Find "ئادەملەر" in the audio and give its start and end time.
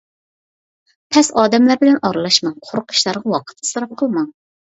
1.41-1.79